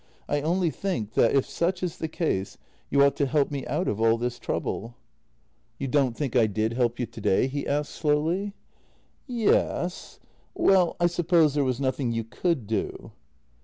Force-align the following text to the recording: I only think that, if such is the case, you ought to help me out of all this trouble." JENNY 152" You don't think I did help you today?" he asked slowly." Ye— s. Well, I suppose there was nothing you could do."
I 0.27 0.41
only 0.41 0.71
think 0.71 1.13
that, 1.13 1.35
if 1.35 1.45
such 1.45 1.83
is 1.83 1.99
the 1.99 2.07
case, 2.07 2.57
you 2.89 3.03
ought 3.03 3.15
to 3.17 3.27
help 3.27 3.51
me 3.51 3.67
out 3.67 3.87
of 3.87 4.01
all 4.01 4.17
this 4.17 4.39
trouble." 4.39 4.95
JENNY 5.79 5.85
152" 5.85 5.85
You 5.85 5.87
don't 5.89 6.17
think 6.17 6.35
I 6.35 6.47
did 6.51 6.73
help 6.73 6.99
you 6.99 7.05
today?" 7.05 7.45
he 7.47 7.67
asked 7.67 7.91
slowly." 7.93 8.53
Ye— 9.27 9.49
s. 9.49 10.19
Well, 10.55 10.95
I 10.99 11.05
suppose 11.05 11.53
there 11.53 11.63
was 11.63 11.79
nothing 11.79 12.11
you 12.11 12.23
could 12.23 12.65
do." 12.65 13.11